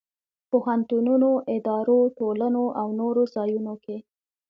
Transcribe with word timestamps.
پوهنتونونو، 0.49 1.29
ادارو، 1.55 1.99
ټولنو 2.17 2.63
او 2.79 2.87
نور 2.99 3.15
ځایونو 3.35 3.73
کې. 3.83 3.97